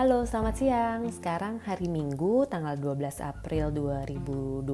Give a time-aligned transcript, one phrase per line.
[0.00, 1.00] Halo, selamat siang.
[1.12, 4.64] Sekarang hari Minggu tanggal 12 April 2020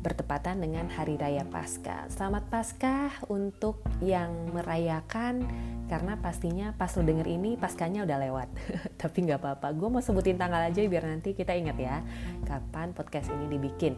[0.00, 2.08] bertepatan dengan Hari Raya Paskah.
[2.08, 5.44] Selamat Paskah untuk yang merayakan
[5.92, 8.48] karena pastinya pas lo denger ini Paskahnya udah lewat.
[9.04, 12.00] Tapi nggak apa-apa, gue mau sebutin tanggal aja biar nanti kita ingat ya
[12.48, 13.92] kapan podcast ini dibikin.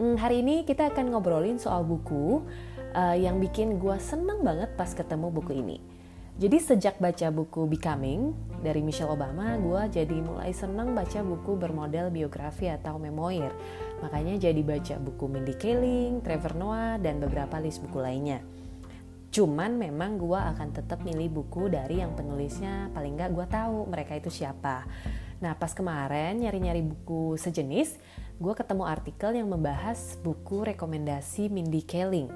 [0.00, 2.40] Hmm, hari ini kita akan ngobrolin soal buku
[2.96, 5.93] uh, yang bikin gue seneng banget pas ketemu buku ini
[6.34, 12.10] jadi sejak baca buku Becoming dari Michelle Obama, gue jadi mulai seneng baca buku bermodel
[12.10, 13.54] biografi atau memoir.
[14.02, 18.42] Makanya jadi baca buku Mindy Kaling, Trevor Noah, dan beberapa list buku lainnya.
[19.30, 24.18] Cuman memang gue akan tetap milih buku dari yang penulisnya paling gak gue tahu mereka
[24.18, 24.90] itu siapa.
[25.38, 27.94] Nah pas kemarin nyari-nyari buku sejenis,
[28.42, 32.26] gue ketemu artikel yang membahas buku rekomendasi Mindy Kaling.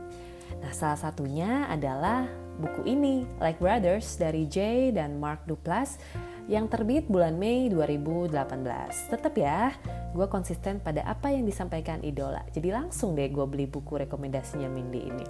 [0.63, 5.97] Nah salah satunya adalah buku ini, Like Brothers dari Jay dan Mark Duplass
[6.51, 8.35] yang terbit bulan Mei 2018.
[9.15, 9.73] Tetap ya,
[10.13, 12.43] gue konsisten pada apa yang disampaikan idola.
[12.51, 15.27] Jadi langsung deh gue beli buku rekomendasinya Mindy ini.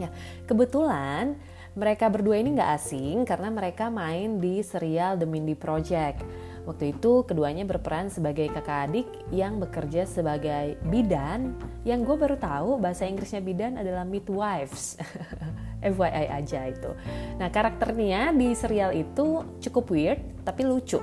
[0.00, 0.08] Ya,
[0.48, 1.36] kebetulan
[1.76, 6.24] mereka berdua ini nggak asing karena mereka main di serial The Mindy Project.
[6.62, 12.78] Waktu itu keduanya berperan sebagai kakak adik yang bekerja sebagai bidan yang gue baru tahu
[12.78, 14.94] bahasa Inggrisnya bidan adalah midwives.
[15.82, 16.90] FYI aja itu.
[17.36, 21.02] Nah karakternya di serial itu cukup weird tapi lucu.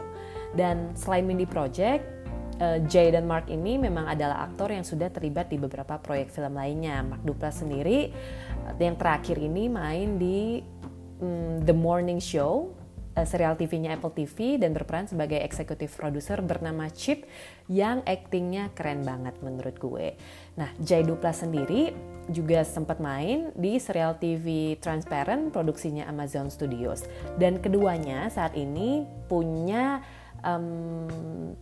[0.50, 2.02] Dan selain Mindy Project,
[2.58, 6.58] uh, Jay dan Mark ini memang adalah aktor yang sudah terlibat di beberapa proyek film
[6.58, 7.06] lainnya.
[7.06, 8.10] Mark Duplass sendiri
[8.66, 10.64] uh, yang terakhir ini main di
[11.22, 12.79] um, The Morning Show
[13.24, 17.24] serial TV-nya Apple TV dan berperan sebagai eksekutif produser bernama Chip
[17.72, 20.16] yang aktingnya keren banget menurut gue.
[20.60, 21.96] Nah, Jay Duplas sendiri
[22.30, 27.08] juga sempat main di serial TV Transparent produksinya Amazon Studios.
[27.40, 30.04] Dan keduanya saat ini punya
[30.46, 31.54] um,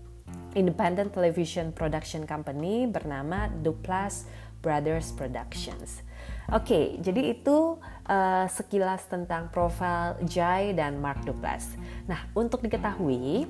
[0.57, 4.25] independent television production company bernama Duplas
[4.61, 6.06] Brothers Productions.
[6.47, 7.75] Oke, okay, jadi itu
[8.07, 11.75] uh, sekilas tentang profil Jay dan Mark Duplas.
[12.07, 13.43] Nah, untuk diketahui,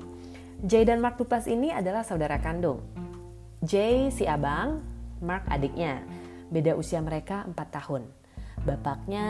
[0.66, 2.82] Jay dan Mark Duplas ini adalah saudara kandung.
[3.62, 4.82] Jay si abang,
[5.22, 6.02] Mark adiknya.
[6.50, 8.02] Beda usia mereka 4 tahun.
[8.66, 9.26] Bapaknya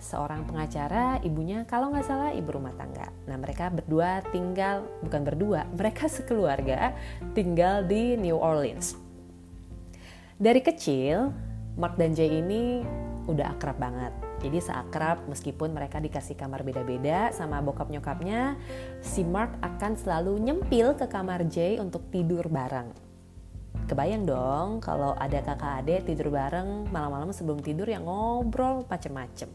[0.00, 3.12] seorang pengacara, ibunya kalau nggak salah ibu rumah tangga.
[3.28, 6.96] Nah mereka berdua tinggal, bukan berdua, mereka sekeluarga
[7.36, 8.96] tinggal di New Orleans.
[10.40, 11.36] Dari kecil,
[11.76, 12.80] Mark dan Jay ini
[13.30, 14.12] udah akrab banget.
[14.40, 18.58] Jadi seakrab meskipun mereka dikasih kamar beda-beda sama bokap nyokapnya,
[18.98, 22.90] si Mark akan selalu nyempil ke kamar Jay untuk tidur bareng.
[23.86, 29.50] Kebayang dong kalau ada kakak adik tidur bareng malam-malam sebelum tidur yang ngobrol macem-macem.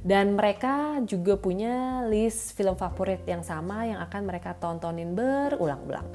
[0.00, 6.08] Dan mereka juga punya list film favorit yang sama yang akan mereka tontonin berulang-ulang.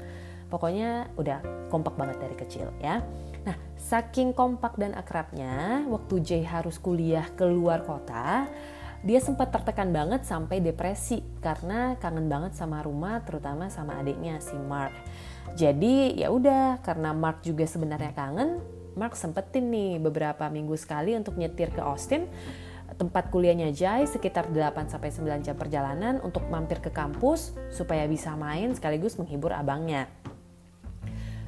[0.46, 3.02] Pokoknya udah kompak banget dari kecil ya
[3.86, 8.50] saking kompak dan akrabnya waktu Jay harus kuliah keluar kota
[9.06, 14.58] dia sempat tertekan banget sampai depresi karena kangen banget sama rumah terutama sama adiknya si
[14.58, 14.90] Mark
[15.54, 18.58] jadi ya udah karena Mark juga sebenarnya kangen,
[18.98, 22.26] Mark sempetin nih beberapa minggu sekali untuk nyetir ke Austin
[22.96, 28.32] tempat kuliahnya Jai sekitar 8 sampai 9 jam perjalanan untuk mampir ke kampus supaya bisa
[28.34, 30.08] main sekaligus menghibur abangnya.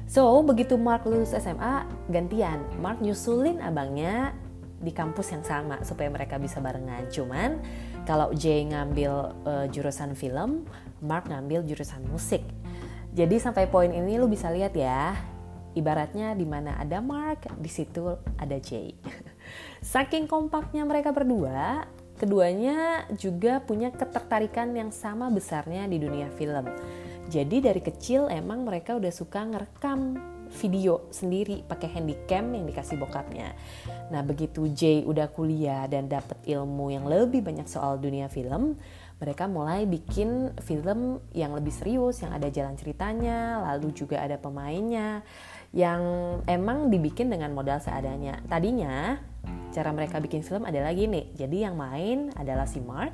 [0.09, 2.65] So, begitu Mark lulus SMA, gantian.
[2.81, 4.33] Mark nyusulin abangnya
[4.81, 7.05] di kampus yang sama supaya mereka bisa barengan.
[7.13, 7.61] Cuman
[8.09, 9.13] kalau Jay ngambil
[9.45, 10.65] uh, jurusan film,
[11.05, 12.41] Mark ngambil jurusan musik.
[13.13, 15.13] Jadi sampai poin ini lu bisa lihat ya,
[15.77, 18.97] ibaratnya di mana ada Mark, di situ ada Jay.
[19.93, 21.85] Saking kompaknya mereka berdua,
[22.17, 26.65] keduanya juga punya ketertarikan yang sama besarnya di dunia film.
[27.29, 30.17] Jadi dari kecil emang mereka udah suka ngerekam
[30.49, 33.53] video sendiri pakai handycam yang dikasih bokapnya.
[34.09, 38.81] Nah begitu Jay udah kuliah dan dapet ilmu yang lebih banyak soal dunia film,
[39.21, 45.21] mereka mulai bikin film yang lebih serius, yang ada jalan ceritanya, lalu juga ada pemainnya,
[45.69, 46.01] yang
[46.49, 48.41] emang dibikin dengan modal seadanya.
[48.49, 49.21] Tadinya
[49.69, 53.13] cara mereka bikin film adalah gini, jadi yang main adalah si Mark,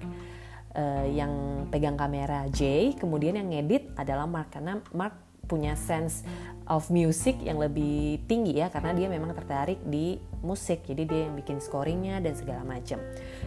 [0.76, 6.26] uh, yang pegang kamera Jay, kemudian yang ngedit adalah Mark karena Mark punya sense
[6.66, 10.82] of music yang lebih tinggi ya karena dia memang tertarik di musik.
[10.86, 12.98] Jadi dia yang bikin scoringnya dan segala macam.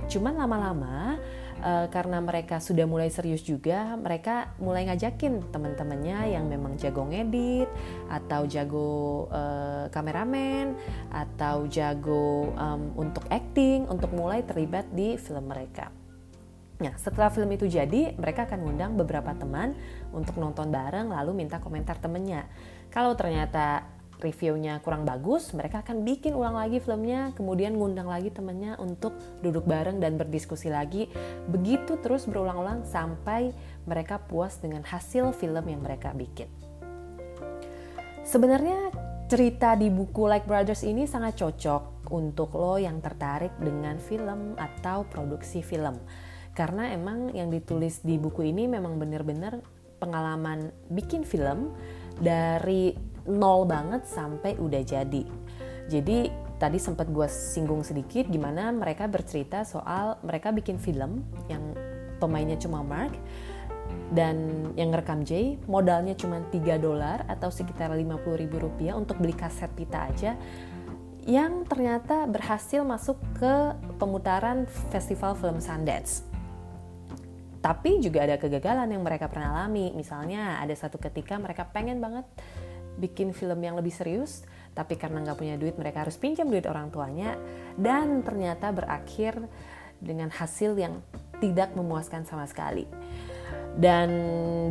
[0.07, 1.19] Cuman lama-lama
[1.63, 7.69] uh, karena mereka sudah mulai serius juga mereka mulai ngajakin teman-temannya yang memang jago ngedit
[8.07, 10.79] atau jago uh, kameramen
[11.11, 15.91] atau jago um, untuk acting untuk mulai terlibat di film mereka
[16.79, 19.75] Nah, setelah film itu jadi, mereka akan ngundang beberapa teman
[20.15, 22.47] untuk nonton bareng lalu minta komentar temennya.
[22.95, 23.83] Kalau ternyata
[24.23, 29.67] reviewnya kurang bagus, mereka akan bikin ulang lagi filmnya, kemudian ngundang lagi temennya untuk duduk
[29.67, 31.11] bareng dan berdiskusi lagi.
[31.51, 33.55] Begitu terus berulang-ulang sampai
[33.87, 36.51] mereka puas dengan hasil film yang mereka bikin.
[38.23, 38.93] Sebenarnya
[39.27, 45.05] cerita di buku Like Brothers ini sangat cocok untuk lo yang tertarik dengan film atau
[45.09, 45.97] produksi film
[46.59, 49.63] karena emang yang ditulis di buku ini memang bener-bener
[50.03, 51.71] pengalaman bikin film
[52.19, 52.91] dari
[53.31, 55.23] nol banget sampai udah jadi.
[55.87, 61.63] Jadi tadi sempat gue singgung sedikit gimana mereka bercerita soal mereka bikin film yang
[62.19, 63.15] pemainnya cuma Mark
[64.11, 69.33] dan yang ngerekam Jay modalnya cuma 3 dolar atau sekitar 50 ribu rupiah untuk beli
[69.33, 70.35] kaset pita aja
[71.25, 73.55] yang ternyata berhasil masuk ke
[74.03, 76.28] pemutaran festival film Sundance
[77.69, 79.93] tapi juga ada kegagalan yang mereka pernah alami.
[79.93, 82.25] Misalnya ada satu ketika mereka pengen banget
[82.97, 86.89] bikin film yang lebih serius, tapi karena nggak punya duit mereka harus pinjam duit orang
[86.89, 87.37] tuanya,
[87.77, 89.37] dan ternyata berakhir
[90.01, 91.05] dengan hasil yang
[91.45, 92.89] tidak memuaskan sama sekali.
[93.77, 94.09] Dan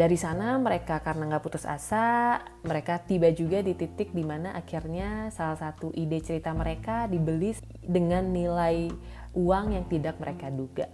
[0.02, 5.30] dari sana mereka karena nggak putus asa, mereka tiba juga di titik di mana akhirnya
[5.30, 7.54] salah satu ide cerita mereka dibeli
[7.86, 8.90] dengan nilai
[9.38, 10.90] uang yang tidak mereka duga.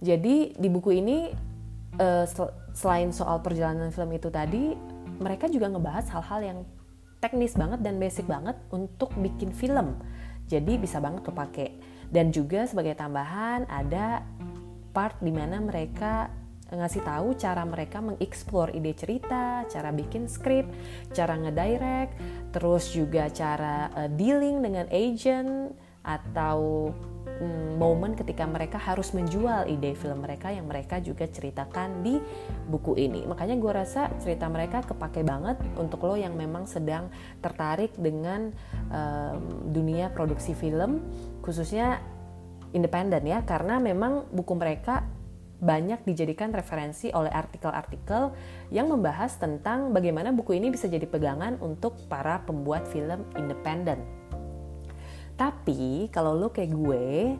[0.00, 1.28] Jadi di buku ini
[2.00, 2.24] uh,
[2.72, 4.72] selain soal perjalanan film itu tadi,
[5.20, 6.58] mereka juga ngebahas hal-hal yang
[7.20, 10.00] teknis banget dan basic banget untuk bikin film.
[10.48, 11.76] Jadi bisa banget kepake.
[12.08, 14.24] Dan juga sebagai tambahan ada
[14.90, 16.32] part di mana mereka
[16.70, 20.70] ngasih tahu cara mereka mengeksplor ide cerita, cara bikin skrip,
[21.10, 22.14] cara ngedirect,
[22.54, 25.74] terus juga cara uh, dealing dengan agent
[26.06, 26.90] atau
[27.80, 32.20] momen ketika mereka harus menjual ide film mereka yang mereka juga ceritakan di
[32.68, 33.24] buku ini.
[33.24, 37.08] Makanya gue rasa cerita mereka kepake banget untuk lo yang memang sedang
[37.40, 38.52] tertarik dengan
[38.92, 41.00] um, dunia produksi film,
[41.40, 42.04] khususnya
[42.76, 45.08] independen ya, karena memang buku mereka
[45.60, 48.32] banyak dijadikan referensi oleh artikel-artikel
[48.72, 54.19] yang membahas tentang bagaimana buku ini bisa jadi pegangan untuk para pembuat film independen
[55.40, 57.32] tapi kalau lo kayak gue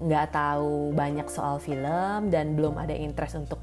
[0.00, 3.60] nggak tahu banyak soal film dan belum ada interest untuk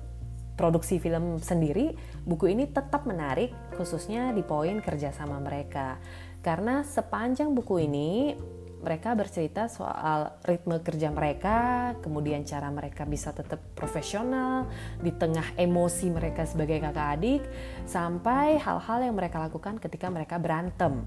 [0.54, 5.98] produksi film sendiri, buku ini tetap menarik khususnya di poin kerjasama mereka.
[6.46, 8.38] Karena sepanjang buku ini
[8.80, 14.70] mereka bercerita soal ritme kerja mereka, kemudian cara mereka bisa tetap profesional
[15.04, 17.44] di tengah emosi mereka sebagai kakak adik,
[17.84, 21.04] sampai hal-hal yang mereka lakukan ketika mereka berantem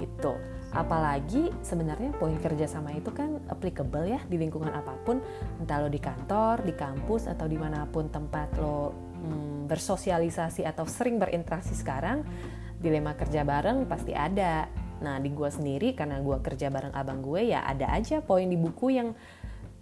[0.00, 5.20] gitu apalagi sebenarnya poin kerjasama itu kan applicable ya di lingkungan apa pun
[5.60, 10.88] entah lo di kantor di kampus atau di mana pun tempat lo hmm, bersosialisasi atau
[10.88, 12.24] sering berinteraksi sekarang
[12.82, 14.66] dilema kerja bareng pasti ada.
[15.04, 18.58] Nah di gue sendiri karena gue kerja bareng abang gue ya ada aja poin di
[18.58, 19.14] buku yang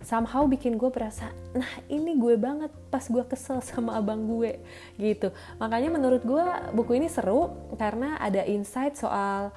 [0.01, 4.61] somehow bikin gue berasa nah ini gue banget pas gue kesel sama abang gue
[5.01, 5.33] gitu.
[5.63, 6.45] Makanya menurut gue
[6.77, 7.49] buku ini seru
[7.79, 9.55] karena ada insight soal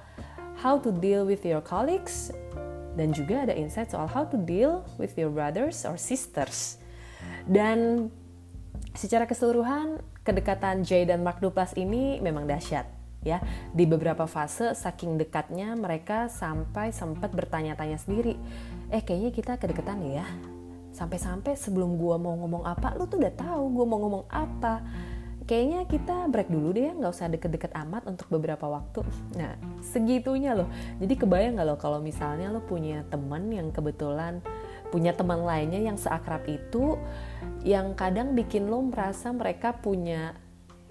[0.59, 2.29] how to deal with your colleagues,
[2.93, 6.77] dan juga ada insight soal how to deal with your brothers or sisters.
[7.49, 8.09] Dan
[8.93, 12.85] secara keseluruhan, kedekatan Jay dan Mark Duplass ini memang dahsyat
[13.23, 13.39] ya.
[13.71, 18.35] Di beberapa fase saking dekatnya mereka sampai sempat bertanya-tanya sendiri,
[18.91, 20.27] eh kayaknya kita kedekatan ya.
[20.93, 24.85] Sampai-sampai sebelum gua mau ngomong apa, lu tuh udah tahu gua mau ngomong apa
[25.43, 29.03] kayaknya kita break dulu deh ya, nggak usah deket-deket amat untuk beberapa waktu.
[29.35, 30.67] Nah, segitunya loh.
[30.99, 34.39] Jadi kebayang nggak lo kalau misalnya lo punya teman yang kebetulan
[34.93, 37.01] punya teman lainnya yang seakrab itu,
[37.65, 40.37] yang kadang bikin lo merasa mereka punya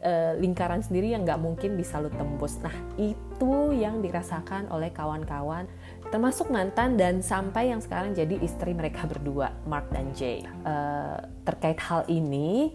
[0.02, 2.58] uh, lingkaran sendiri yang nggak mungkin bisa lo tembus.
[2.58, 5.70] Nah, itu yang dirasakan oleh kawan-kawan
[6.10, 10.42] termasuk mantan dan sampai yang sekarang jadi istri mereka berdua, Mark dan Jay.
[10.66, 12.74] Uh, terkait hal ini,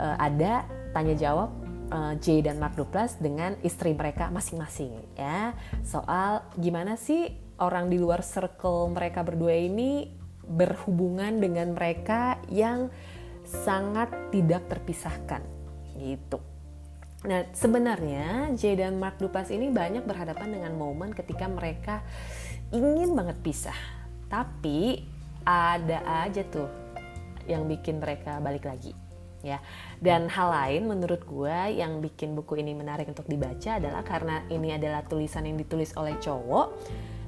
[0.00, 1.50] uh, ada tanya jawab
[1.92, 5.56] uh, Jay dan Mark Duplass dengan istri mereka masing-masing ya.
[5.84, 10.12] Soal gimana sih orang di luar circle mereka berdua ini
[10.48, 12.88] berhubungan dengan mereka yang
[13.44, 15.44] sangat tidak terpisahkan
[16.00, 16.40] gitu.
[17.26, 22.00] Nah sebenarnya Jay dan Mark Duplass ini banyak berhadapan dengan momen ketika mereka
[22.70, 23.80] ingin banget pisah,
[24.28, 25.02] tapi
[25.42, 26.68] ada aja tuh
[27.48, 29.07] yang bikin mereka balik lagi
[29.42, 29.58] ya.
[29.98, 34.74] Dan hal lain menurut gue yang bikin buku ini menarik untuk dibaca adalah karena ini
[34.74, 36.74] adalah tulisan yang ditulis oleh cowok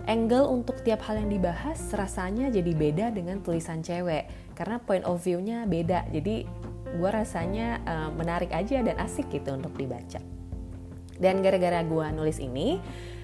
[0.09, 4.27] angle untuk tiap hal yang dibahas rasanya jadi beda dengan tulisan cewek.
[4.57, 6.09] Karena point of view-nya beda.
[6.13, 6.45] Jadi
[6.91, 10.21] gue rasanya uh, menarik aja dan asik gitu untuk dibaca.
[11.21, 12.81] Dan gara-gara gue nulis ini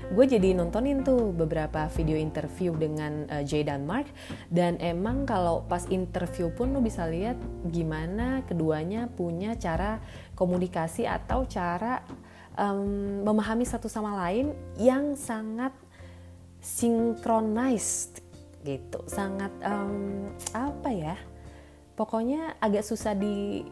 [0.07, 4.07] gue jadi nontonin tuh beberapa video interview dengan uh, Jay dan Mark.
[4.47, 7.35] Dan emang kalau pas interview pun lo bisa lihat
[7.71, 9.99] gimana keduanya punya cara
[10.39, 12.07] komunikasi atau cara
[12.55, 15.75] um, memahami satu sama lain yang sangat
[16.63, 18.23] synchronized
[18.63, 19.03] gitu.
[19.07, 21.17] Sangat um, apa ya?
[21.97, 23.65] Pokoknya agak susah di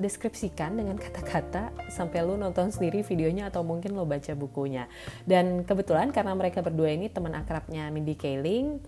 [0.00, 4.88] deskripsikan dengan kata-kata sampai lu nonton sendiri videonya atau mungkin lo baca bukunya.
[5.28, 8.80] Dan kebetulan karena mereka berdua ini teman akrabnya Mindy Kaling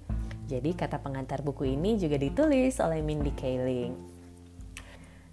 [0.52, 3.94] jadi kata pengantar buku ini juga ditulis oleh Mindy Kaling.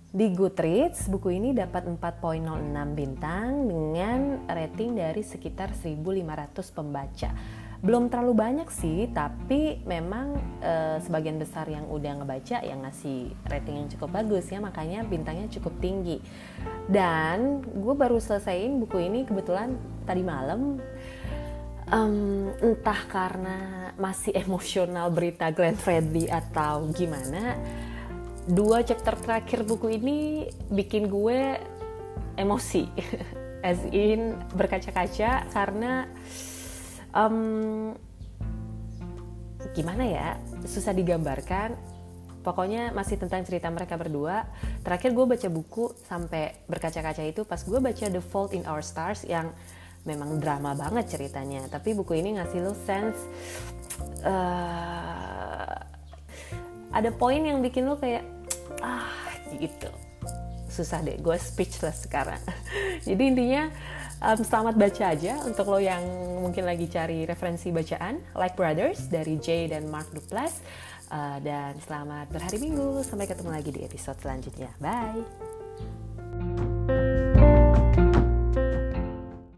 [0.10, 2.42] Di Goodreads, buku ini dapat 4.06
[2.98, 7.30] bintang dengan rating dari sekitar 1.500 pembaca
[7.80, 13.80] belum terlalu banyak sih tapi memang e, sebagian besar yang udah ngebaca yang ngasih rating
[13.80, 16.20] yang cukup bagus ya makanya bintangnya cukup tinggi.
[16.92, 20.84] Dan gue baru selesaiin buku ini kebetulan tadi malam.
[21.90, 23.58] Um, entah karena
[23.98, 27.58] masih emosional berita Glenn Fredly atau gimana
[28.50, 31.56] dua chapter terakhir buku ini bikin gue
[32.36, 32.92] emosi.
[33.60, 36.08] As in berkaca-kaca karena
[37.16, 37.96] um,
[39.74, 40.28] gimana ya?
[40.66, 41.76] Susah digambarkan.
[42.40, 44.48] Pokoknya masih tentang cerita mereka berdua.
[44.82, 49.28] Terakhir gue baca buku sampai berkaca-kaca itu pas gue baca The Fault in Our Stars
[49.28, 49.52] yang
[50.08, 51.68] memang drama banget ceritanya.
[51.68, 53.20] Tapi buku ini ngasih lo sense
[54.24, 55.76] uh,
[56.90, 58.24] ada poin yang bikin lo kayak
[58.80, 59.12] ah
[59.60, 59.92] gitu.
[60.72, 62.40] Susah deh gue speechless sekarang.
[63.08, 63.68] Jadi intinya
[64.22, 66.04] um, selamat baca aja untuk lo yang
[66.44, 70.62] mungkin lagi cari referensi bacaan Like Brothers dari Jay dan Mark Duplass.
[71.10, 73.02] Uh, dan selamat berhari minggu.
[73.02, 74.70] Sampai ketemu lagi di episode selanjutnya.
[74.78, 75.49] Bye